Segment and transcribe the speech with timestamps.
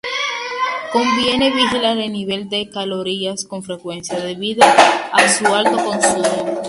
[0.91, 6.59] Conviene vigilar el nivel de calcio con frecuencia, debido a su alto consumo.